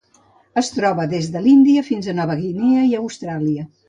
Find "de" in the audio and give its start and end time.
1.35-1.43